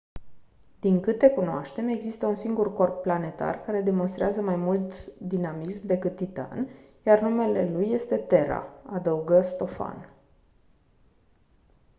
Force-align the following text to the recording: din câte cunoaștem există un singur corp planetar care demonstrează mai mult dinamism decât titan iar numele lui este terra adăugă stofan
din 0.79 0.99
câte 0.99 1.29
cunoaștem 1.29 1.87
există 1.87 2.25
un 2.27 2.35
singur 2.35 2.73
corp 2.73 3.01
planetar 3.01 3.59
care 3.59 3.81
demonstrează 3.81 4.41
mai 4.41 4.55
mult 4.55 5.05
dinamism 5.19 5.85
decât 5.87 6.15
titan 6.15 6.69
iar 7.05 7.21
numele 7.21 7.69
lui 7.71 7.91
este 7.91 8.17
terra 8.17 8.67
adăugă 8.85 9.41
stofan 9.41 10.09